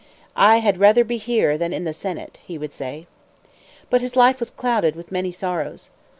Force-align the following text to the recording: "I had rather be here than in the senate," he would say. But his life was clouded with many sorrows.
"I 0.35 0.61
had 0.61 0.79
rather 0.79 1.03
be 1.03 1.17
here 1.17 1.59
than 1.59 1.71
in 1.73 1.83
the 1.83 1.93
senate," 1.93 2.39
he 2.43 2.57
would 2.57 2.73
say. 2.73 3.05
But 3.91 4.01
his 4.01 4.15
life 4.15 4.39
was 4.39 4.49
clouded 4.49 4.95
with 4.95 5.11
many 5.11 5.31
sorrows. 5.31 5.91